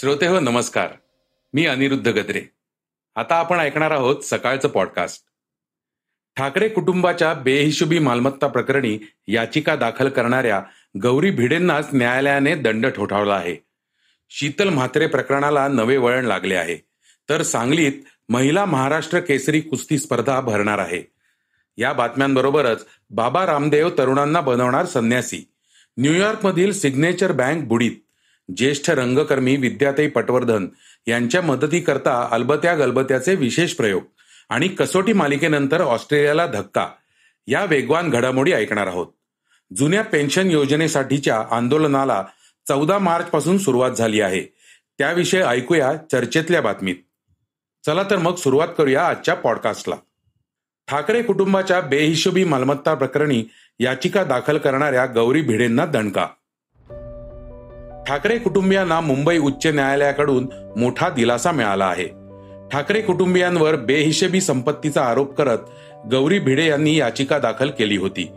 श्रोते 0.00 0.26
हो 0.26 0.40
नमस्कार. 0.40 0.88
मी 1.52 1.66
अनिरुद्ध 1.66 2.08
गद्रे. 2.08 2.42
आता 3.16 3.34
आपण 3.34 3.58
ऐकणार 3.58 3.90
आहोत 3.90 4.16
सकाळचं 4.16 4.68
पॉडकास्ट 4.68 5.22
ठाकरे 6.36 6.68
कुटुंबाच्या 6.68 7.34
बेहिशोबी 7.34 7.98
मालमत्ता 7.98 8.46
प्रकरणी 8.46 8.98
याचिका 9.28 9.76
दाखल 9.76 10.08
करणाऱ्या 10.08 10.62
गौरी 11.02 11.30
भिडेंनाच 11.30 11.88
न्यायालयाने 11.92 12.54
दंड 12.54 12.86
ठोठावला 12.86 13.34
आहे. 13.34 13.56
शीतल 14.30 14.68
म्हात्रे 14.68 15.06
प्रकरणाला 15.06 15.68
नवे 15.68 15.96
वळण 15.96 16.24
लागले 16.24 16.54
आहे. 16.54 16.76
तर 17.28 17.42
सांगलीत 17.42 17.92
महिला 18.28 18.64
महाराष्ट्र 18.64 19.20
केसरी 19.20 19.60
कुस्ती 19.60 19.98
स्पर्धा 19.98 20.40
भरणार 20.40 20.78
आहे. 20.78 21.02
या 21.76 21.92
बातम्यांबरोबरच 21.92 22.86
बाबा 23.10 23.46
रामदेव 23.46 23.90
तरुणांना 23.98 24.40
बनवणार 24.40 24.86
संन्यासी. 24.86 25.52
न्यूयॉर्कमधील 25.98 26.72
सिग्नेचर 26.72 27.32
बँक 27.32 27.64
बुडीत. 27.64 27.92
ज्येष्ठ 28.56 28.90
रंगकर्मी 28.90 29.56
विद्याताई 29.56 30.08
पटवर्धन 30.08 30.68
यांच्या 31.06 31.42
मदतीकरता 31.42 32.28
अलबत्या 32.30 32.74
गलबत्याचे 32.74 33.34
विशेष 33.34 33.74
प्रयोग 33.74 34.02
आणि 34.48 34.68
कसोटी 34.68 35.12
मालिकेनंतर 35.12 35.80
ऑस्ट्रेलियाला 35.80 36.46
धक्का 36.46 36.88
या 37.46 37.64
वेगवान 37.64 38.10
घडामोडी 38.10 38.52
ऐकणार 38.52 38.86
आहोत. 38.86 39.06
जुन्या 39.76 40.02
पेन्शन 40.02 40.50
योजनेसाठीच्या 40.50 41.44
आंदोलनाला 41.50 42.24
चौदा 42.68 42.98
मार्च 42.98 43.26
पासून 43.26 43.58
सुरुवात 43.58 43.90
झाली 43.90 44.20
आहे. 44.20 44.42
त्याविषयी 44.98 45.40
ऐकूया 45.40 45.92
चर्चेतल्या 46.12 46.62
बातमीत. 46.62 46.96
चला 47.86 48.02
तर 48.02 48.16
मग 48.16 48.34
सुरुवात 48.34 48.68
करूया 48.78 49.06
आजच्या 49.06 49.34
पॉडकास्टला. 49.34 49.94
ठाकरे 50.88 51.22
कुटुंबाच्या 51.22 51.80
बेहिशोबी 51.80 52.44
मालमत्ता 52.44 52.94
प्रकरणी 52.94 53.44
याचिका 53.78 54.24
दाखल 54.24 54.58
करणाऱ्या 54.58 55.06
गौरी 55.06 55.42
भिडेंना 55.42 55.86
दणका 55.86 56.26
ठाकरे 58.10 58.38
कुटुंबियांना 58.38 59.00
मुंबई 59.00 59.38
उच्च 59.38 59.66
न्यायालयाकडून 59.66 60.48
मोठा 60.76 61.08
दिलासा 61.08 61.52
मिळाला 61.52 61.84
आहे. 61.84 62.04
ठाकरे 62.72 63.00
कुटुंबियांवर 63.00 63.76
बेहिशेबी 63.76 64.40
संपत्तीचा 64.40 65.02
आरोप 65.02 65.34
करत 65.34 65.58
गौरी 66.10 66.38
भिडे 66.38 66.66
यांनी 66.66 66.96
याचिका 66.96 67.38
दाखल 67.38 67.70
केली 67.70 67.96
होती. 67.96 68.28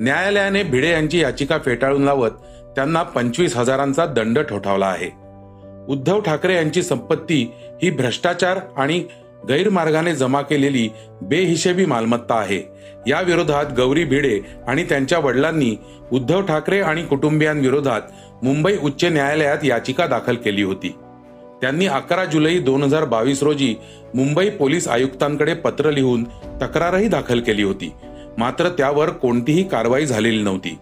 न्यायालयाने 0.00 0.62
भिडे 0.62 0.90
यांची 0.90 1.20
याचिका 1.20 1.58
फेटाळून 1.64 2.02
लावत 2.02 2.30
त्यांना 2.76 3.02
पंचवीस 3.02 3.56
हजारांचा 3.56 4.06
दंड 4.06 4.38
ठोठावला 4.38 4.86
आहे. 4.86 5.10
उद्धव 5.88 6.20
ठाकरे 6.20 6.54
यांची 6.54 6.82
संपत्ती 6.82 7.52
ही 7.82 7.90
भ्रष्टाचार 7.90 8.60
आणि 8.76 9.04
गैरमार्गाने 9.48 10.14
जमा 10.14 10.42
केलेली 10.42 10.88
बेहिशेबी 11.22 11.84
मालमत्ता 11.84 12.34
आहे. 12.34 12.60
या 13.06 13.20
विरोधात 13.20 13.64
गौरी 13.76 14.04
भिडे 14.04 14.40
आणि 14.68 14.84
त्यांच्या 14.84 15.18
वडिलांनी 15.18 15.76
उद्धव 16.12 16.42
ठाकरे 16.42 16.80
आणि 16.80 17.02
कुटुंबियांविरोधात 17.02 18.00
मुंबई 18.42 18.76
उच्च 18.82 19.04
न्यायालयात 19.04 19.58
याचिका 19.64 20.06
दाखल 20.06 20.36
केली 20.36 20.62
होती. 20.62 20.88
त्यांनी 21.60 21.86
अकरा 21.86 22.24
जुलै 22.24 22.58
दोन 22.58 22.82
हजार 22.82 23.04
बावीस 23.04 23.42
रोजी 23.42 23.74
मुंबई 24.14 24.48
पोलीस 24.50 24.88
आयुक्तांकडे 24.88 25.54
पत्र 25.54 25.90
लिहून 25.90 26.24
तक्रारही 26.62 27.08
दाखल 27.08 27.40
केली 27.40 27.62
होती. 27.62 27.92
मात्र 28.38 28.68
त्यावर 28.68 29.10
कोणतीही 29.10 29.62
कारवाई 29.64 30.06
झालेली 30.06 30.42
नव्हती. 30.42 30.78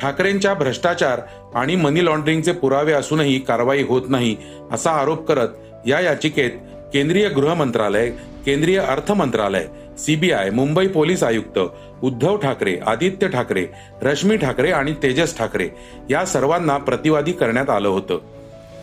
ठाकरेंच्या 0.00 0.54
भ्रष्टाचार 0.54 1.20
आणि 1.54 1.76
मनी 1.76 2.04
लॉन्ड्रिंगचे 2.04 2.52
पुरावे 2.52 2.92
असूनही 2.92 3.38
कारवाई 3.38 3.82
होत 3.82 4.02
नाही 4.08 4.36
असा 4.72 4.90
आरोप 4.90 5.26
करत 5.26 5.48
या 5.86 6.00
याचिकेत 6.00 6.50
केंद्रीय 6.92 7.28
गृह 7.28 7.54
मंत्रालय 7.54 8.10
केंद्रीय 8.46 8.78
अर्थ 8.78 9.12
मंत्रालय 9.12 9.66
सीबीआय 9.98 10.50
मुंबई 10.50 10.86
पोलीस 10.86 11.22
आयुक्त 11.22 11.58
उद्धव 12.02 12.36
ठाकरे 12.36 12.76
आदित्य 12.86 13.28
ठाकरे 13.28 13.66
रश्मी 14.02 14.36
ठाकरे 14.36 14.70
आणि 14.70 14.94
तेजस 15.02 15.36
ठाकरे 15.38 15.68
या 16.10 16.24
सर्वांना 16.26 16.76
प्रतिवादी 16.76 17.32
करण्यात 17.32 17.70
आलं 17.70 17.88
होतं. 17.88 18.18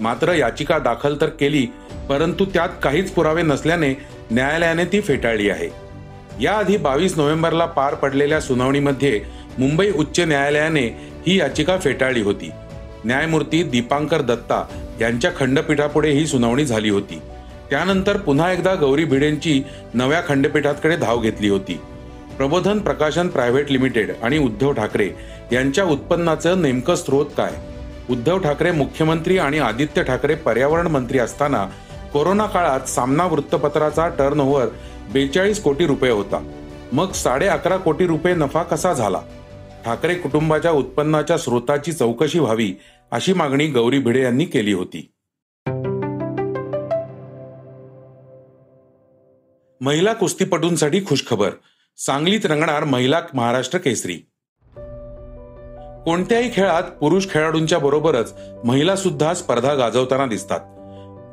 मात्र 0.01 0.33
याचिका 0.33 0.79
दाखल 0.79 1.15
तर 1.21 1.29
केली 1.29 1.65
परंतु 2.09 2.45
त्यात 2.45 2.69
काहीच 2.83 3.11
पुरावे 3.11 3.41
नसल्याने 3.41 3.93
न्यायालयाने 4.31 4.85
ती 4.85 5.01
फेटाळली 5.01 5.49
आहे. 5.49 5.69
याआधी 6.41 6.77
बावीस 6.77 7.17
नोव्हेंबरला 7.17 7.65
पार 7.65 7.95
पडलेल्या 7.95 8.39
सुनावणीमध्ये 8.41 9.21
मुंबई 9.57 9.91
उच्च 9.91 10.19
न्यायालयाने 10.19 10.85
ही 11.27 11.39
याचिका 11.39 11.77
फेटाळली 11.77 12.21
होती. 12.21 12.51
न्यायमूर्ती 13.05 13.63
दीपांकर 13.63 14.21
दत्ता 14.21 14.65
यांच्या 15.01 15.31
खंडपीठापुढे 15.37 16.11
ही 16.11 16.25
सुनावणी 16.27 16.65
झाली 16.65 16.89
होती. 16.89 17.21
त्यानंतर 17.69 18.17
पुन्हा 18.17 18.51
एकदा 18.51 18.75
गौरी 18.75 19.05
भिडेंची 19.05 19.63
नव्या 19.93 20.21
खंडपीठाकडे 20.27 20.95
धाव 20.95 21.19
घेतली 21.19 21.49
होती. 21.49 21.79
प्रबोधन 22.37 22.79
प्रकाशन 22.79 23.27
प्रायव्हेट 23.27 23.71
लिमिटेड 23.71 24.11
आणि 24.23 24.37
उद्धव 24.37 24.71
ठाकरे 24.71 25.09
यांच्या 25.51 25.83
उत्पन्नाचं 25.85 26.61
नेमकं 26.61 26.95
स्रोत 26.95 27.25
काय? 27.37 27.51
उद्धव 28.09 28.39
ठाकरे 28.39 28.71
मुख्यमंत्री 28.71 29.37
आणि 29.37 29.59
आदित्य 29.59 30.03
ठाकरे 30.03 30.35
पर्यावरण 30.35 30.87
मंत्री 30.87 31.19
असताना 31.19 31.65
कोरोना 32.13 32.45
काळात 32.45 32.89
सामना 32.89 33.25
वृत्तपत्राचा 33.25 34.07
टर्न 34.07 34.39
ओव्हर 34.39 34.67
बेचाळीस 35.13 35.63
कोटी 35.63 35.85
रुपये 35.87 36.11
होता. 36.11 36.43
मग 36.91 37.11
साडे 37.11 37.47
अकरा 37.47 37.77
कोटी 37.77 38.07
रुपये 38.07 38.33
नफा 38.35 38.63
कसा 38.63 38.93
झाला? 38.93 39.19
ठाकरे 39.85 40.15
कुटुंबाच्या 40.15 40.71
उत्पन्नाच्या 40.71 41.37
स्रोताची 41.37 41.91
चौकशी 41.91 42.39
व्हावी 42.39 42.73
अशी 43.11 43.33
मागणी 43.33 43.67
गौरी 43.67 43.99
भिडे 43.99 44.21
यांनी 44.21 44.45
केली 44.45 44.73
होती. 44.73 45.09
महिला 49.81 50.13
कुस्तीपटूंसाठी 50.13 50.99
खुशखबर. 51.05 51.49
सांगलीत 51.97 52.45
रंगणार 52.45 52.83
महिला 52.83 53.21
महाराष्ट्र 53.33 53.79
केसरी. 53.79 54.13
कोणत्याही 56.05 56.53
खेळात 56.53 56.83
पुरुष 56.83 57.27
खेळाडूंच्या 57.29 57.79
बरोबरच 57.79 58.33
महिला 58.63 58.95
सुद्धा 58.95 59.33
स्पर्धा 59.33 59.73
गाजवताना 59.73 60.25
दिसतात. 60.25 60.59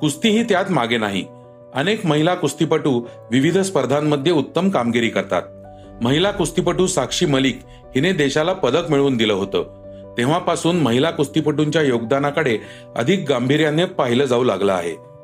कुस्तीही 0.00 0.42
त्यात 0.42 0.64
मागे 0.70 0.98
नाही. 0.98 1.24
अनेक 1.74 2.06
महिला 2.06 2.34
कुस्तीपटू 2.34 3.06
विविध 3.32 3.58
स्पर्धांमध्ये 3.58 4.32
उत्तम 4.32 4.70
कामगिरी 4.70 5.08
करतात. 5.08 5.42
महिला 6.02 6.30
कुस्तीपटू 6.30 6.86
साक्षी 6.86 7.26
मलिक 7.26 7.60
हिने 7.66 8.12
देशाला 8.12 8.52
पदक 8.52 8.90
मिळवून 8.90 9.16
दिलं 9.16 9.32
होतं. 9.32 9.82
तेव्हापासून 10.18 10.76
महिला 10.76 11.10
कुस्तीपटूंच्या 11.10 11.82
योगदानाकडे 11.82 12.58
अधिक 12.96 13.24
गांभीर्याने 13.28 13.84
पाहिलं 13.84 14.24
जाऊ 14.24 14.44
लागलं 14.44 14.72
आहे. 14.72 15.16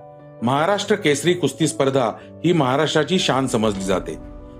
महाराष्ट्र 0.42 0.94
केसरी 0.94 1.34
कुस्ती 1.34 1.66
स्पर्धा 1.66 2.10
ही 2.44 2.52
महाराष्ट्राची 2.52 3.18
शान 3.18 3.46
समजली 3.46 3.84
जाते. 3.84 4.18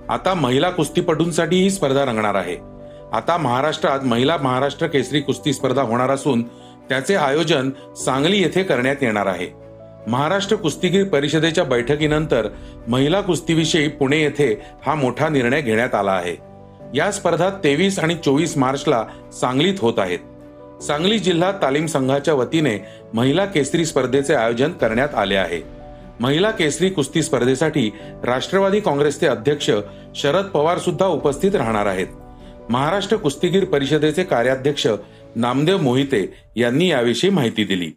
आता 0.09 0.35
महिला 0.35 0.71
कुस्तीपटूंसाठी 0.71 1.57
ही 1.57 1.71
स्पर्धा 1.71 2.05
रंगणार 2.05 2.35
आहे. 2.35 2.57
आता 3.13 3.37
महाराष्ट्रात 3.37 4.01
महिला 4.05 4.37
महाराष्ट्र 4.37 4.87
केसरी 4.87 5.21
कुस्ती 5.21 5.53
स्पर्धा 5.53 5.83
होणार 5.83 6.11
असून 6.11 6.43
त्याचे 6.89 7.15
आयोजन 7.15 7.71
सांगली 7.97 8.43
येथे 8.43 8.63
करण्यात 8.63 8.97
येणार 9.03 9.27
आहे. 9.27 9.49
महाराष्ट्र 10.07 10.57
कुस्तीगीर 10.57 11.05
परिषदेच्या 11.05 11.65
बैठकीनंतर 11.65 12.49
महिला 12.89 13.21
कुस्तीविषयी 13.21 13.89
पुणे 13.89 14.23
येथे 14.23 14.63
हा 14.87 14.95
मोठा 14.95 15.29
निर्णय 15.29 15.61
घेण्यात 15.61 15.95
आला 15.95 16.13
आहे. 16.13 16.37
या 16.95 17.13
स्पर्धा 17.13 17.51
तेवीस 17.65 17.99
आणि 17.99 18.15
चोवीस 18.15 18.57
मार्चला 18.57 19.05
सांगलीत 19.41 19.75
होत 19.79 19.99
आहेत. 19.99 20.19
सांगली 20.83 21.19
जिल्हा 21.19 21.53
तालीम 21.53 21.87
संघाच्या 21.87 22.35
वतीने 22.35 22.79
महिला 23.15 23.45
केसरी 23.45 23.85
स्पर्धेचे 23.87 24.35
आयोजन 24.35 24.73
करण्यात 24.73 25.15
आले 25.15 25.37
आहे. 25.37 25.82
महिला 26.23 26.51
केसरी 26.51 26.91
कुस्ती 26.91 27.23
स्पर्धेसाठी 27.23 27.91
राष्ट्रवादी 28.25 28.81
काँग्रेसचे 28.81 29.27
अध्यक्ष 29.27 29.71
शरद 30.15 30.45
पवार 30.45 30.79
सुद्धा 30.79 31.07
उपस्थित 31.07 31.55
राहणार 31.55 31.87
आहेत. 31.87 32.07
महाराष्ट्र 32.71 33.17
कुस्तीगीर 33.17 33.65
परिषदेचे 33.65 34.25
कार्याध्यक्ष 34.25 34.87
नामदेव 35.37 35.79
मोहिते 35.79 36.35
यांनी 36.57 36.91
याविषयी 36.91 37.31
माहिती 37.31 37.65
दिली. 37.65 37.91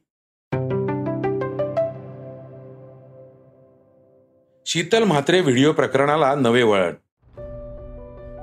शीतल 4.66 5.04
म्हात्रे 5.04 5.42
व्हिडिओ 5.42 5.72
प्रकरणाला 5.72 6.36
नवे 6.36 6.64
वळण. 6.64 6.94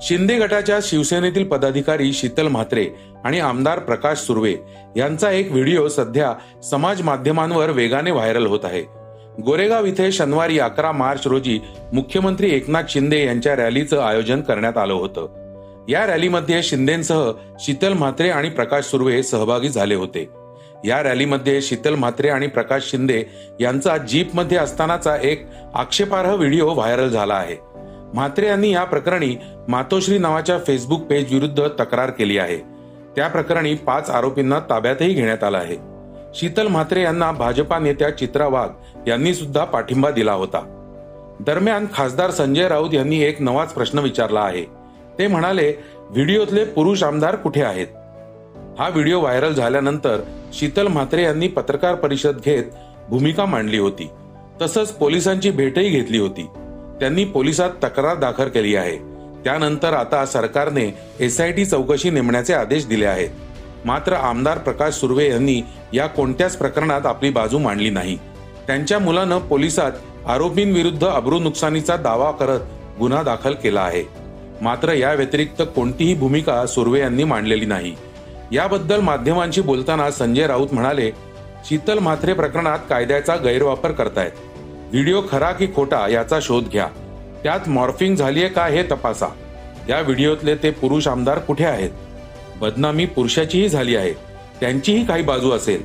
शिंदे 0.03 0.39
गटाच्या 0.39 0.79
शिवसेनेतील 0.83 1.45
पदाधिकारी 1.45 2.13
शीतल 2.13 2.49
म्हात्रे 2.49 2.89
आणि 3.25 3.41
आमदार 3.41 3.79
प्रकाश 3.79 4.19
सुर्वे 4.19 4.55
यांचा 4.97 5.31
एक 5.31 5.53
व्हिडिओ 5.53 5.89
सध्या 5.89 6.35
समाज 6.63 7.03
माध्यमांवर 7.03 7.71
वेगाने 7.71 8.11
व्हायरल 8.11 8.47
होत 8.47 8.65
आहे. 8.65 9.02
गोरेगाव 9.41 9.85
इथे 9.85 10.13
शनिवारी 10.13 10.59
अकरा 10.59 10.93
मार्च 10.93 11.27
रोजी 11.27 11.61
मुख्यमंत्री 11.93 12.55
एकनाथ 12.55 12.83
शिंदे 12.89 13.25
यांच्या 13.25 13.57
रॅलीचं 13.57 14.01
आयोजन 14.01 14.41
करण्यात 14.41 14.79
आलं 14.79 14.93
होतं. 14.93 15.27
या 15.89 16.07
रॅलीमध्ये 16.07 16.63
शिंदेसह 16.63 17.31
शीतल 17.61 17.93
म्हात्रे 17.93 18.31
आणि 18.31 18.49
प्रकाश 18.49 18.85
सुर्वे 18.85 19.23
सहभागी 19.23 19.69
झाले 19.69 19.95
होते. 19.95 20.29
या 20.85 21.03
रॅलीमध्ये 21.03 21.63
शीतल 21.63 21.95
म्हात्रे 21.95 22.29
आणि 22.29 22.47
प्रकाश 22.47 22.91
शिंदे 22.91 23.25
यांचा 23.61 23.97
जीपमध्ये 23.97 24.59
असतानाचा 24.59 25.17
एक 25.23 25.47
आक्षेपार्ह 25.75 26.35
व्हिडिओ 26.35 26.75
व्हायरल 26.75 27.09
झाला 27.09 27.35
आहे. 27.35 27.57
म्हात्रे 28.15 28.47
यांनी 28.47 28.71
या 28.71 28.85
प्रकरणी 28.85 29.37
मातोश्री 29.69 30.19
नावाच्या 30.19 30.59
फेसबुक 30.59 31.01
पेज 31.01 31.33
विरुद्ध 31.33 31.69
तक्रार 31.81 32.11
केली 32.11 32.39
आहे. 32.39 32.59
त्या 33.17 33.29
प्रकरणी 33.29 33.75
पाच 33.75 34.11
आरोपींना 34.11 34.59
ताब्यातही 34.61 35.15
घेण्यात 35.15 35.45
आलं 35.45 35.59
आहे. 35.59 35.92
शीतल 36.35 36.67
म्हात्रे 36.67 37.03
यांना 37.03 37.33
भाजपा 37.33 37.79
नेत्या 37.79 38.11
चित्रा 38.11 38.47
वाघ 38.47 38.69
यांनी 39.09 39.35
सुद्धा 39.35 39.65
पाठिंबा 39.65 40.11
दिला 40.11 40.33
होता. 40.33 40.79
दरम्यान 41.41 41.87
खासदार 41.95 42.31
संजय 42.31 42.69
राऊत 42.69 42.95
यांनी 42.95 43.23
एक 43.23 43.43
नवाच 43.43 43.73
प्रश्न 43.73 43.99
विचारला 43.99 44.41
आहे. 44.41 44.65
ते 45.19 45.27
म्हणाले 45.27 45.75
व्हिडिओतले 46.11 46.65
पुरुष 46.65 47.03
आमदार 47.03 47.37
कुठे 47.37 47.63
आहेत? 47.63 47.87
हा 48.79 48.89
व्हिडिओ 48.89 49.21
व्हायरल 49.21 49.55
झाल्यानंतर 49.55 50.21
शीतल 50.53 50.87
म्हात्रे 50.87 51.23
यांनी 51.23 51.49
पत्रकार 51.49 51.95
परिषद 51.95 52.37
घेत 52.45 52.65
भूमिका 53.09 53.45
मांडली 53.45 53.79
होती. 53.79 54.11
तसंच 54.63 54.93
पोलिसांची 54.93 55.51
भेटही 55.51 55.89
घेतली 55.89 56.19
होती. 56.19 56.47
त्यांनी 57.01 57.25
पोलिसात 57.25 57.71
तक्रार 57.71 58.17
दाखल 58.17 58.49
केली 58.49 58.77
आहे. 58.77 58.97
त्यानंतर 59.45 59.93
आता 59.93 60.27
सरकारने 60.27 60.99
एसआयटी 61.21 61.65
चौकशी 61.65 62.11
नेमण्याचे 62.11 62.55
आदेश 62.55 62.87
दिले 62.87 63.07
आहेत. 63.07 63.29
मात्र 63.85 64.13
आमदार 64.13 64.59
प्रकाश 64.59 64.95
सुर्वे 64.95 65.31
यांनी 65.31 65.63
या 65.93 66.07
कोणत्याच 66.07 66.57
प्रकरणात 66.57 67.07
आपली 67.07 67.31
बाजू 67.31 67.59
मांडली 67.59 67.91
नाही. 67.91 68.19
त्यांच्या 68.67 68.99
मुलानं 68.99 69.39
पोलिसात 69.39 69.93
आरोपींविरुद्ध 70.27 71.07
अब्रू 71.07 71.39
नुकसानीचा 71.39 71.97
दावा 71.97 72.31
करत 72.31 72.61
गुन्हा 72.99 73.23
दाखल 73.23 73.53
केला 73.53 73.81
आहे. 73.81 74.05
मात्र 74.61 74.93
या 74.93 75.13
व्यतिरिक्त 75.13 75.63
कोणतीही 75.77 76.15
भूमिका 76.15 76.67
सुर्वे 76.67 77.01
यांनी 77.01 77.25
मांडलेली 77.25 77.67
नाही. 77.67 77.95
याबद्दल 78.53 79.01
माध्यमांशी 79.01 79.61
बोलताना 79.61 80.11
संजय 80.11 80.47
राऊत 80.47 80.69
म्हणाले 80.73 81.11
शीतल 81.65 81.99
म्हात्रे 81.99 82.33
प्रकरणात 82.33 82.79
कायद्याचा 82.89 83.37
गैरवापर 83.37 83.93
करतायत. 83.93 84.31
व्हिडिओ 84.91 85.23
खरा 85.31 85.53
की 85.53 85.67
खोटा 85.67 86.09
याचा 86.09 86.39
शोध 86.43 86.65
घ्या. 86.65 86.89
त्यात 87.43 87.69
मॉर्फिंग 87.69 88.17
झालीय 88.17 88.49
का 88.49 88.67
हे 88.67 88.83
तपासा. 88.83 89.27
या 89.89 90.01
व्हिडिओतले 90.01 90.55
ते 90.55 90.71
पुरुष 90.71 91.09
आमदार 91.09 91.39
कुठे 91.39 91.65
आहेत? 91.65 91.91
बदनामी 92.63 93.07
पुरुषाचीही 93.07 93.69
झाली 93.69 93.97
आहे. 93.97 94.13
त्यांचीही 94.61 95.07
काही 95.07 95.23
बाजू 95.23 95.51
असेल. 95.51 95.83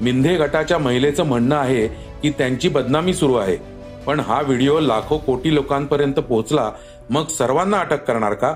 मिंधे 0.00 0.36
गटाच्या 0.36 0.78
महिलेचं 0.78 1.24
म्हणणं 1.24 1.56
आहे 1.56 1.86
की 2.22 2.30
त्यांची 2.30 2.68
बदनामी 2.68 3.14
सुरू 3.14 3.34
आहे. 3.34 3.56
पण 4.06 4.20
हा 4.20 4.40
व्हिडिओ 4.42 4.80
लाखो 4.80 5.18
कोटी 5.18 5.54
लोकांपर्यंत 5.54 6.14
पोहोचला 6.14 6.70
मग 7.10 7.26
सर्वांना 7.26 7.78
अटक 7.78 8.04
करणार 8.04 8.34
का? 8.34 8.54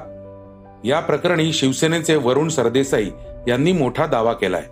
या 0.85 1.01
प्रकरणी 1.01 1.53
शिवसेनेचे 1.53 2.17
वरुण 2.17 2.49
सरदेसाई 2.49 3.11
यांनी 3.49 3.73
मोठा 3.73 4.07
दावा 4.07 4.33
केलाय. 4.33 4.63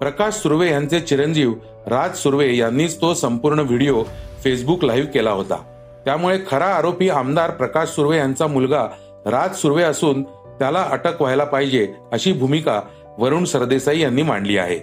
प्रकाश 0.00 0.34
सुर्वे 0.34 0.70
यांचे 0.70 1.00
चिरंजीव 1.00 1.52
राज 1.86 2.16
सुर्वे 2.16 2.56
यांनीच 2.56 3.00
तो 3.00 3.14
संपूर्ण 3.14 3.58
व्हिडिओ 3.58 4.02
फेसबुक 4.44 4.84
लाईव्ह 4.84 5.08
केला 5.08 5.30
होता. 5.30 5.56
त्यामुळे 6.04 6.38
खरा 6.50 6.66
आरोपी 6.66 7.08
आमदार 7.08 7.50
प्रकाश 7.50 7.88
सुर्वे 7.88 8.18
यांचा 8.18 8.46
मुलगा 8.46 8.86
राज 9.26 9.56
सुर्वे 9.56 9.82
असून 9.82 10.22
त्याला 10.58 10.82
अटक 10.82 11.22
व्हायला 11.22 11.44
पाहिजे 11.44 11.94
अशी 12.12 12.32
भूमिका 12.32 12.80
वरुण 13.18 13.44
सरदेसाई 13.44 14.00
यांनी 14.00 14.22
मांडली 14.22 14.56
आहे. 14.58 14.80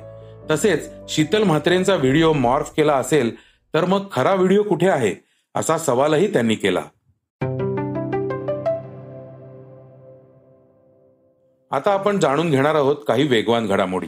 तसेच 0.52 0.90
शीतल 1.10 1.44
म्हात्रेंचा 1.44 1.96
व्हिडिओ 1.96 2.34
मॉर्फ 2.34 2.72
केला 2.78 2.94
असेल 2.94 3.36
तर 3.74 3.86
मग 3.86 4.06
खरा 4.12 4.34
व्हिडिओ 4.34 4.64
कुठे 4.64 4.88
आहे 4.88 5.16
असा 5.56 5.78
सवालही 5.78 6.34
त्यांनी 6.34 6.56
केला. 6.56 6.82
आता 11.72 11.92
आपण 11.92 12.20
जाणून 12.20 12.50
घेणार 12.50 12.76
आहोत 12.76 12.96
काही 13.08 13.28
वेगवान 13.28 13.68
घडामोडी. 13.68 14.08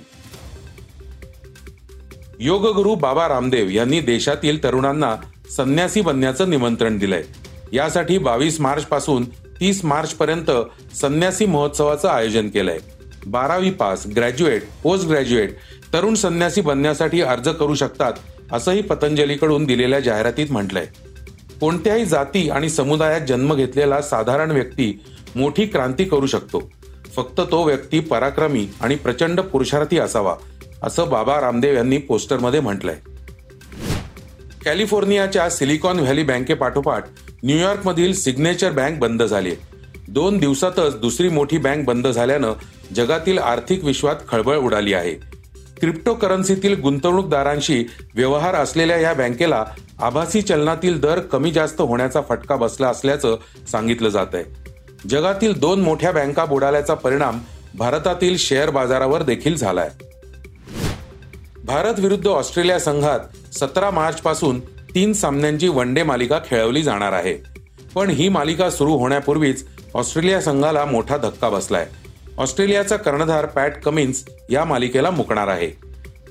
योगगुरु 2.40 2.96
बाबा 2.96 3.28
रामदेव 3.28 3.70
यांनी 3.70 4.00
देशातील 4.00 4.64
तरुणांना 4.64 5.16
संन्यासी 5.50 6.02
बनण्याचं 6.02 6.50
निमंत्रण 6.50 6.98
दिलंय. 6.98 7.24
यासाठी 7.74 8.18
बावीस 8.18 8.60
मार्च 8.62 8.84
पासून 8.84 9.26
तीस 9.60 9.84
मार्च 9.86 10.14
पर्यंत 10.14 10.52
संन्यासी 10.96 11.46
महोत्सवाचं 11.46 12.10
आयोजन 12.10 12.50
केलंय. 12.50 12.80
बारावी 13.26 13.72
पास 13.72 14.08
ग्रॅज्युएट 14.08 14.64
पोस्ट 14.84 15.08
ग्रॅज्युएट 15.08 15.56
तरुण 15.94 16.14
संन्यासी 16.14 16.62
बनण्यासाठी 16.62 17.22
अर्ज 17.22 17.50
करू 17.50 17.76
शकतात 17.76 18.14
असंही 18.52 18.82
पतंजलीकडून 18.82 19.66
दिलेल्या 19.66 20.00
जाहिरातीत 20.00 20.52
म्हटलंय. 20.52 20.86
कोणत्याही 21.62 22.06
जाती 22.06 22.50
आणि 22.50 22.70
समुदायात 22.70 23.22
जन्म 23.22 23.54
घेतलेला 23.56 24.02
साधारण 24.02 24.52
व्यक्ती 24.52 25.04
मोठी 25.36 25.66
क्रांती 25.66 26.04
करू 26.04 26.26
शकतो. 26.26 26.72
फक्त 27.16 27.42
तो 27.52 27.64
व्यक्ती 27.64 28.00
पराक्रमी 28.00 28.68
आणि 28.82 28.96
प्रचंड 28.96 29.40
पुरुषार्थी 29.40 30.00
असावा 30.00 30.36
असं 30.84 31.10
बाबा 31.10 31.42
रामदेव 31.42 31.76
यांनी 31.76 31.98
पोस्टरमध्ये 31.98 32.60
म्हटलंय. 32.60 32.96
कॅलिफोर्नियाच्या 34.66 35.50
सिलिकॉन 35.50 36.00
व्हॅली 36.00 36.24
बँकेपाठोपाठ 36.24 37.04
न्यूयॉर्कमधील 37.44 38.14
सिग्नेचर 38.14 38.72
बँक 38.72 39.00
बंद 39.00 39.24
झाली. 39.24 39.52
दोन 40.08 40.38
दिवसातच 40.38 41.00
दुसरी 41.00 41.30
मोठी 41.30 41.58
बँक 41.58 41.86
बंद 41.86 42.08
झाल्यानं 42.08 42.54
जगातील 42.96 43.38
आर्थिक 43.40 43.84
विश्वात 43.84 44.16
खळबळ 44.28 44.58
उडाली 44.58 44.94
आहे. 44.94 45.14
क्रिप्टो 45.80 46.14
करन्सीतील 46.14 46.82
गुंतवणूकदारांशी 46.82 47.86
व्यवहार 48.16 48.56
असलेल्या 48.56 48.98
या 48.98 49.14
बँकेला 49.14 49.66
आभासी 50.02 50.42
चलनातील 50.42 51.00
दर 51.00 51.20
कमी 51.20 51.52
जास्त 51.52 51.82
होण्याचा 51.82 52.22
फटका 52.30 52.56
बसला 52.56 52.88
असल्याचं 52.88 53.38
सांगितलं 53.72 54.10
जात 54.10 54.28
आहे. 54.34 54.44
जगातील 55.10 55.60
दोन 55.60 55.82
मोठ्या 55.82 56.12
बँका 56.12 56.46
बुडाल्याचा 56.46 56.94
परिणाम 56.94 57.40
भारतातील 57.76 58.38
शेअर 58.38 58.70
बाजारावर 58.70 59.24
देखील 59.24 59.56
झालाय. 59.56 59.90
भारत 61.64 62.00
विरुद्ध 62.00 62.28
ऑस्ट्रेलिया 62.28 62.80
संघात 62.80 63.20
सतरा 63.54 63.92
मार्च 63.92 64.22
पासून 64.22 64.60
तीन 64.96 65.14
सामन्यांची 65.14 65.68
वन 65.68 65.94
डे 65.94 66.04
मालिका 66.04 66.40
खेळवली 66.40 66.84
जाणार 66.84 67.14
आहे. 67.14 67.38
पण 67.96 68.10
ही 68.10 68.30
मालिका 68.30 68.70
सुरू 68.70 68.98
होण्यापूर्वीच 68.98 69.66
ऑस्ट्रेलिया 69.94 70.42
संघाला 70.42 70.86
मोठा 70.86 71.18
धक्का 71.18 71.50
बसलाय. 71.50 71.88
ऑस्ट्रेलियाचा 72.38 72.98
कर्णधार 72.98 73.46
पॅट 73.46 73.74
कमिन्स 73.86 74.26
या 74.50 74.66
मालिकेला 74.66 75.12
मुकणार 75.12 75.48
आहे. 75.48 75.72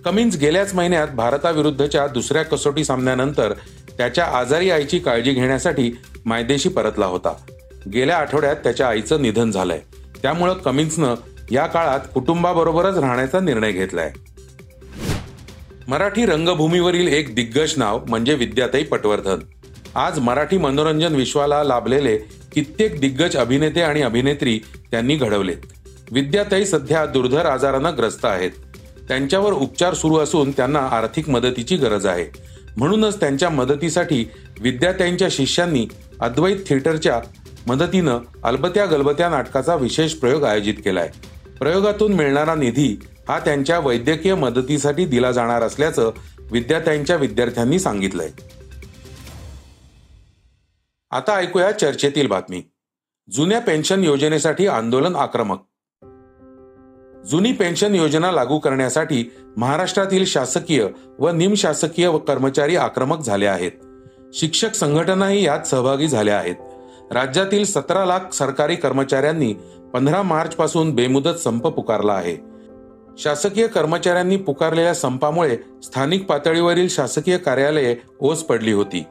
कमिन्स 0.04 0.36
गेल्याच 0.36 0.74
महिन्यात 0.74 1.08
भारताविरुद्धच्या 1.08 2.06
दुसऱ्या 2.06 2.42
कसोटी 2.42 2.84
सामन्यानंतर 2.84 3.52
त्याच्या 3.98 4.24
आजारी 4.24 4.70
आईची 4.70 4.98
काळजी 4.98 5.32
घेण्यासाठी 5.32 5.92
मायदेशी 6.24 6.68
परतला 6.68 7.06
होता. 7.06 7.32
गेल्या 7.94 8.16
आठवड्यात 8.16 8.56
त्याच्या 8.56 8.88
आईचं 8.88 9.22
निधन 9.22 9.50
झालंय. 9.50 9.80
त्यामुळं 10.22 10.52
कमिन्सनं 10.52 11.14
या 11.50 11.66
काळात 11.66 12.00
कुटुंबाबरोबरच 12.14 12.98
राहण्याचा 12.98 13.40
निर्णय 13.40 13.72
घेतलाय. 13.72 14.12
मराठी 15.90 16.26
रंगभूमीवरील 16.26 17.08
एक 17.08 17.34
दिग्गज 17.34 17.72
नाव 17.76 18.00
म्हणजे 18.08 18.34
विद्याताई 18.34 18.82
पटवर्धन. 18.82 19.38
आज 19.94 20.18
मराठी 20.18 20.58
मनोरंजन 20.58 21.14
विश्वाला 21.14 21.64
लाभलेले 21.64 22.16
कित्येक 22.54 23.00
दिग्गज 23.00 23.36
अभिनेते 23.36 23.80
आणि 23.80 24.02
अभिनेत्री 24.02 24.60
त्यांनी 24.90 25.16
घडवलेत. 25.16 25.56
विद्याताई 26.10 26.64
सध्या 26.64 27.06
दुर्धर 27.06 27.46
आजारानं 27.46 27.92
ग्रस्त 27.98 28.24
आहेत. 28.24 28.50
त्यांच्यावर 29.08 29.52
उपचार 29.52 29.94
सुरू 29.94 30.16
असून 30.16 30.50
त्यांना 30.50 30.78
आर्थिक 30.78 31.28
मदतीची 31.28 31.76
गरज 31.76 32.06
आहे. 32.06 32.26
म्हणूनच 32.76 33.20
त्यांच्या 33.20 33.50
मदतीसाठी 33.50 34.30
विद्याताईंच्या 34.60 35.28
शिष्यांनी 35.30 35.86
अद्वैत 36.20 36.56
थिएटरच्या 36.68 37.20
मदतीनं 37.66 38.18
अलबत्या 38.42 38.86
गलबत्या 38.86 39.28
नाटकाचा 39.28 39.74
विशेष 39.74 40.12
प्रयोग 40.12 40.44
आयोजित 40.44 40.74
केलाय. 40.74 41.10
प्रयोगातून 41.60 42.12
मिळणारा 42.12 42.54
निधी 42.54 43.00
हा 43.30 43.38
त्यांच्या 43.38 43.78
वैद्यकीय 43.78 44.34
मदतीसाठी 44.34 45.04
दिला 45.04 45.32
जाणार 45.32 45.62
असल्याचं 45.62 46.10
विद्यार्थ्यांच्या 46.52 47.16
विद्यार्थ्यांनी 47.16 47.78
सांगितलंय. 47.78 48.28
आता 51.10 51.36
ऐकूया 51.36 51.72
चर्चेतील 51.72 52.26
बातमी. 52.26 52.62
जुन्या 53.30 53.60
पेन्शन 53.60 54.04
योजनेसाठी 54.04 54.66
आंदोलन 54.66 55.16
आक्रमक. 55.16 55.58
जुनी 57.26 57.52
पेन्शन 57.52 57.94
योजना 57.94 58.32
लागू 58.32 58.58
करण्यासाठी 58.58 59.32
महाराष्ट्रातील 59.56 60.24
शासकीय 60.24 60.86
व 61.18 61.28
निमशासकीय 61.28 62.10
कर्मचारी 62.28 62.76
आक्रमक 62.76 63.20
झाले 63.20 63.46
आहेत. 63.46 63.72
शिक्षक 64.34 64.74
संघटनाही 64.74 65.44
यात 65.44 65.60
सहभागी 65.60 66.08
झाल्या 66.08 66.38
आहेत. 66.38 66.56
राज्यातील 67.12 67.64
सतरा 67.64 68.04
लाख 68.04 68.34
सरकारी 68.34 68.76
कर्मचाऱ्यांनी 68.76 69.54
पंधरा 69.94 70.22
मार्च 70.22 70.54
पासून 70.54 70.94
बेमुदत 70.94 71.38
संप 71.38 71.66
पुकारला 71.66 72.12
आहे. 72.12 72.49
शासकीय 73.22 73.66
कर्मचाऱ्यांनी 73.66 74.36
पुकारलेल्या 74.36 74.94
संपामुळे 74.94 75.56
स्थानिक 75.82 76.26
पातळीवरील 76.26 76.88
शासकीय 76.88 77.36
कार्यालये 77.36 77.96
ओस 78.20 78.42
पडली 78.42 78.72
होती. 78.72 79.04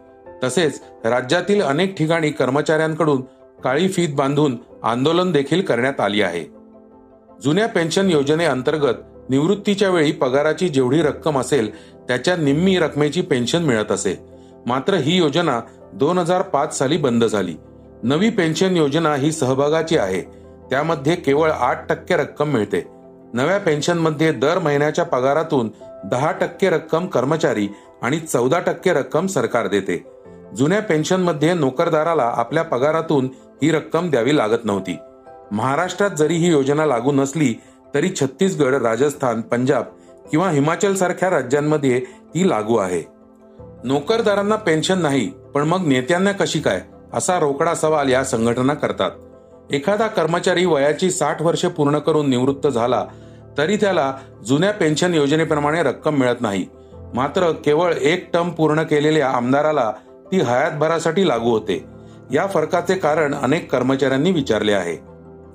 तसेच 0.44 0.82
राज्यातील 1.06 1.62
अनेक 1.62 1.98
ठिकाणी 1.98 2.32
कर्मचाऱ्यांकडून 2.32 3.22
काळी 3.64 3.88
फीत 3.90 4.10
बांधून 4.10 4.58
आंदोलन 4.84 5.32
देखील 5.32 5.62
करण्यात 5.62 6.00
आली 6.00 6.22
आहे. 6.22 6.46
जुन्या 7.44 7.68
पेन्शन 7.68 8.10
योजनेअंतर्गत 8.10 8.96
निवृत्तीच्या 9.30 9.90
वेळी 9.90 10.12
पगाराची 10.12 10.70
जेवढी 10.70 11.02
रक्कम 11.02 11.40
असेल 11.40 11.96
त्याच्या 12.08 12.36
निम्मी 12.36 12.78
रकमेची 12.78 13.22
पेन्शन 13.22 13.64
मिळत 13.64 13.92
असे. 13.92 14.20
मात्र 14.66 14.94
ही 14.94 15.18
योजना 15.18 15.62
दोन 15.94 16.18
हजार 16.18 16.42
पाच 16.42 16.78
साली 16.78 16.98
बंद 16.98 17.26
झाली. 17.26 17.56
नवी 18.04 18.30
पेन्शन 18.30 18.78
योजना 18.78 19.16
ही 19.16 19.32
सहभागाची 19.32 19.98
आहे. 19.98 20.22
त्यामध्ये 20.70 21.16
केवळ 21.16 21.52
आठ 21.52 21.90
टक्के 21.90 22.16
रक्कम 22.16 22.50
मिळते. 22.50 22.99
नव्या 23.34 23.58
पेन्शनमध्ये 23.58 24.32
दर 24.32 24.60
महिन्याच्या 24.60 25.06
पगारातून 25.06 25.72
दहा 26.06 26.32
टक्के 26.32 26.70
रक्कम 26.70 27.08
कर्मचारी 27.08 27.68
आणि 28.02 28.20
चौदा 28.20 28.60
टक्के 28.60 28.94
रक्कम 28.94 29.28
सरकार 29.28 29.68
देते. 29.68 30.06
जुन्या 30.58 30.82
पेन्शनमध्ये 30.82 31.54
नोकरदाराला 31.54 32.34
आपल्या 32.36 32.64
पगारातून 32.64 33.30
ही 33.64 33.72
रक्कम 33.72 34.10
द्यावी 34.10 34.38
लागत 34.38 34.66
नव्हती. 34.66 34.98
महाराष्ट्रात 35.52 36.10
जरी 36.18 36.36
ही 36.36 36.52
योजना 36.52 36.86
लागू 36.86 37.12
नसली 37.12 37.54
तरी 37.94 38.10
छत्तीसगड 38.22 38.74
राजस्थान 38.74 39.42
पंजाब 39.42 39.84
किंवा 40.32 40.50
हिमाचल 40.50 40.96
सारख्या 40.96 41.30
राज्यांमध्ये 41.30 42.00
ती 42.00 42.50
लागू 42.50 42.76
आहे. 42.76 43.04
नोकरदारांना 43.84 44.56
पेन्शन 44.56 45.02
नाही 45.02 45.30
पण 45.54 45.62
मग 45.62 45.88
नेत्यांना 45.88 46.32
कशी 46.32 46.60
काय? 46.60 46.82
असा 47.14 47.40
रोकडा 47.40 47.76
सवाल 47.76 48.10
या 48.10 48.24
संघटना 48.24 48.74
करतात. 48.74 49.12
एखादा 49.72 50.08
कर्मचारी 50.08 50.66
वयाची 50.66 51.12
साठ 51.12 51.42
वर्षे 51.42 51.68
पूर्ण 51.68 51.98
करून 51.98 52.30
निवृत्त 52.30 52.68
झाला 52.68 53.06
तरी 53.58 53.76
त्याला 53.76 54.14
जुन्या 54.48 54.72
पेन्शन 54.72 55.14
योजनेप्रमाणे 55.14 55.84
रक्कम 55.84 56.16
मिळत 56.16 56.42
नाही. 56.42 56.66
मात्र 57.14 57.52
केवळ 57.52 57.94
एक 57.94 58.30
टर्म 58.34 58.50
पूर्ण 58.50 58.84
केलेल्या 58.84 59.30
आमदाराला 59.30 59.92
ती 60.32 60.38
हयातभरासाठी 60.38 61.28
लागू 61.28 61.50
होते. 61.50 61.86
या 62.34 62.48
फरकाचे 62.48 62.96
कारण 62.96 63.36
अनेक 63.36 63.72
कर्मचाऱ्यांनी 63.72 64.32
विचारले 64.32 64.74
आहे. 64.74 64.98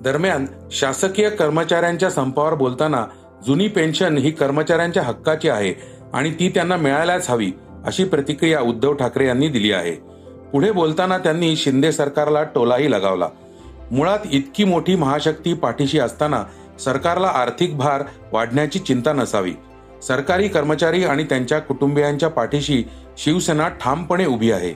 दरम्यान 0.02 0.47
शासकीय 0.71 1.30
कर्मचाऱ्यांच्या 1.30 2.11
संपावर 2.11 2.54
बोलताना 2.54 3.04
जुनी 3.47 3.68
पेन्शन 3.68 4.18
ही 4.18 4.30
कर्मचाऱ्यांच्या 4.30 5.02
हक्काची 5.02 5.49
आहे 5.49 5.75
आणि 6.12 6.30
ती 6.30 6.49
त्यांना 6.49 6.76
मिळायलाच 6.76 7.30
हवी 7.30 7.52
अशी 7.87 8.04
प्रतिक्रिया 8.04 8.61
उद्धव 8.61 8.92
ठाकरे 8.92 9.26
यांनी 9.26 9.49
दिली 9.49 9.73
आहे. 9.73 9.92
पुढे 10.52 10.71
बोलताना 10.71 11.18
त्यांनी 11.18 11.56
शिंदे 11.56 11.92
सरकारला 11.92 12.42
टोलाही 12.42 12.90
लगावला. 12.90 13.28
मुळात 13.90 14.18
इतकी 14.32 14.64
मोठी 14.64 14.94
महाशक्ती 14.94 15.52
पाठीशी 15.52 15.98
असताना 15.98 16.44
सरकारला 16.84 17.26
आर्थिक 17.26 17.76
भार 17.76 18.02
वाढण्याची 18.32 18.78
चिंता 18.78 19.12
नसावी. 19.12 19.52
सरकारी 20.02 20.48
कर्मचारी 20.48 21.04
आणि 21.04 21.24
त्यांच्या 21.24 21.58
कुटुंबियांच्या 21.58 22.28
पाठीशी 22.28 22.84
शिवसेना 23.18 23.68
ठामपणे 23.68 24.26
उभी 24.26 24.50
आहे. 24.50 24.74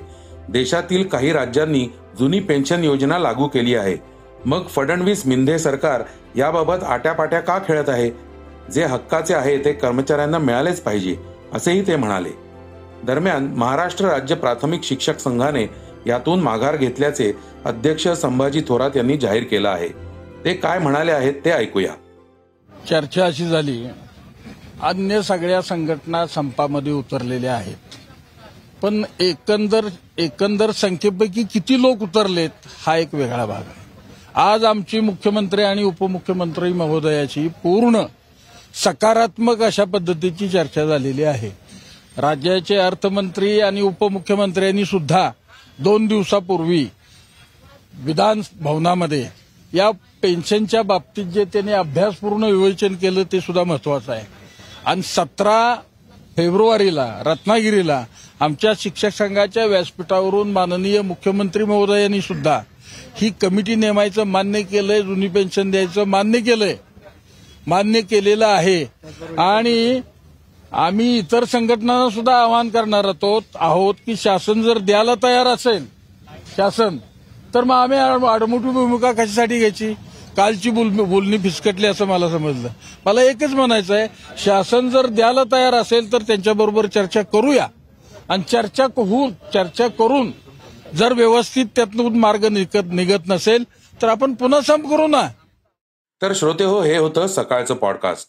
देशातील 0.49 1.09
काही 1.09 1.33
राज्यांनी 1.33 1.89
जुनी 2.19 2.41
पेन्शन 2.41 2.85
योजना 2.85 3.19
लागू 3.19 3.47
केली 3.47 3.75
आहे. 3.75 3.97
मग 4.45 4.67
फडणवीस 4.67 5.27
मिंधे 5.27 5.59
सरकार 5.59 6.03
याबाबत 6.37 6.85
आट्यापाट्या 6.85 7.41
का 7.41 7.59
खेळत 7.59 7.89
आहे? 7.89 8.11
जे 8.73 8.85
हक्काचे 8.85 9.35
आहे 9.35 9.65
ते 9.65 9.73
कर्मचाऱ्यांना 9.73 10.39
मिळालेच 10.39 10.81
पाहिजे 10.81 11.17
असेही 11.55 11.87
ते 11.87 11.97
म्हणाले. 11.97 12.31
दरम्यान 13.05 13.55
महाराष्ट्र 13.57 14.05
राज्य 14.05 14.35
प्राथमिक 14.35 14.85
शिक्षक 14.85 15.19
संघाने 15.19 15.88
यातून 16.07 16.41
माघार 16.41 16.77
घेतल्याचे 16.77 17.33
अध्यक्ष 17.65 18.09
संभाजी 18.09 18.61
थोरात 18.69 18.97
यांनी 18.97 19.17
जाहीर 19.17 19.45
केलं 19.45 19.69
आहे. 19.69 19.89
ते 20.45 20.55
काय 20.55 20.79
म्हणाले 20.79 21.13
आहेत 21.13 21.35
ते 21.45 21.51
ऐकूया. 21.51 21.93
चर्चा 22.89 23.27
अशी 23.27 23.49
झाली 23.49 23.87
अन्य 24.83 25.23
सगळ्या 25.23 25.63
संघटना 25.63 26.27
संपामध्ये 26.27 26.93
उतरलेल्या 26.93 27.55
आहेत. 27.55 27.77
पण 28.83 29.03
एकंदर 29.21 29.87
एकंदर 30.19 30.71
संख्येपैकी 30.71 31.43
किती 31.43 31.83
लोक 31.83 32.03
उतरलेत 32.03 32.51
हा 32.87 32.97
एक 32.97 33.15
वेगळा 33.15 33.47
भाग 33.47 33.63
आहे. 33.63 33.87
आज 34.35 34.65
आमची 34.65 35.01
मुख्यमंत्री 35.01 35.63
आणि 35.63 35.83
उपमुख्यमंत्री 35.83 36.73
महोदयाची 36.73 37.49
पूर्ण 37.49 38.03
सकारात्मक 38.75 39.63
अशा 39.63 39.85
पद्धतीची 39.85 40.49
चर्चा 40.49 40.85
झालेली 40.87 41.25
आहे. 41.25 41.51
राज्याचे 42.17 42.77
अर्थमंत्री 42.77 43.61
आणि 43.61 43.81
उपमुख्यमंत्र्यांनी 43.81 44.85
सुद्धा 44.85 45.31
दोन 45.79 46.07
दिवसापूर्वी 46.07 46.87
विधान 47.99 48.41
भवनामध्ये 48.61 49.27
या 49.75 49.91
पेन्शनच्या 50.23 50.83
बाबतीत 50.83 51.25
जे 51.25 51.45
त्यांनी 51.45 51.73
अभ्यासपूर्ण 51.73 52.45
विवेचन 52.45 52.95
केलं 52.95 53.23
ते 53.33 53.41
सुद्धा 53.41 53.65
महत्वाचं 53.65 54.13
आहे. 54.13 54.27
आणि 54.85 55.03
सतरा 55.03 55.75
फेब्रुवारीला 56.37 57.23
रत्नागिरीला 57.27 58.05
आमच्या 58.41 58.73
शिक्षक 58.79 59.11
संघाच्या 59.11 59.65
व्यासपीठावरून 59.67 60.53
माननीय 60.53 61.01
मुख्यमंत्री 61.03 61.65
महोदयांनी 61.65 62.21
सुद्धा 62.21 62.61
ही 63.17 63.31
कमिटी 63.43 63.75
नेमायचं 63.75 64.25
मान्य 64.25 64.63
केलंय 64.63 65.03
जुनी 65.03 65.29
पेन्शन 65.29 65.71
द्यायचं 65.71 66.05
मान्य 66.05 66.41
केलंय. 66.41 66.77
मान्य 67.67 68.01
केलेलं 68.01 68.47
आहे. 68.47 68.85
आणि 69.39 70.01
आम्ही 70.73 71.17
इतर 71.19 71.45
संघटनांना 71.45 72.09
सुद्धा 72.11 72.35
आवाहन 72.37 72.69
करणार 72.69 73.05
आहोत 73.05 73.57
आहोत 73.57 73.95
की 74.07 74.17
शासन 74.17 74.63
जर 74.63 74.79
द्यायला 74.79 75.15
तयार 75.23 75.47
असेल 75.47 75.87
शासन 76.57 76.97
तर 77.55 77.65
मग 77.65 77.75
आम्ही 77.75 77.99
आडमोठी 78.29 78.71
भूमिका 78.71 79.13
कशासाठी 79.13 79.59
घ्यायची? 79.59 79.93
कालची 80.37 80.71
बोल 80.71 80.89
बोलणी 80.89 81.39
फिसकटली 81.39 81.87
असं 81.87 82.07
मला 82.07 82.29
समजलं. 82.31 82.69
मला 83.07 83.23
एकच 83.23 83.55
म्हणायचं 83.55 83.95
आहे 83.95 84.09
शासन 84.45 84.91
जर 84.91 85.07
द्यायला 85.07 85.45
तयार 85.53 85.75
असेल 85.75 86.13
तर 86.13 86.23
त्यांच्याबरोबर 86.23 86.87
चर्चा 86.87 87.23
करूया. 87.23 87.67
आणि 88.29 88.43
चर्चा 88.43 88.85
होऊन 88.97 89.31
चर्चा 89.55 89.89
करून 89.89 90.31
जर 90.95 91.13
व्यवस्थित 91.13 91.67
त्यातून 91.77 92.19
मार्ग 92.19 92.45
निघत 92.47 92.93
निघत 92.93 93.29
नसेल 93.29 93.65
तर 94.03 94.09
आपण 94.09 94.35
पुन्हा 94.35 94.61
संप 94.61 94.89
करू 94.91 95.07
ना. 95.07 95.27
तर 96.23 96.33
श्रोते 96.35 96.65
हो 96.65 96.81
हे 96.83 96.97
होतं 96.97 97.27
सकाळचं 97.27 97.75
पॉडकास्ट 97.75 98.29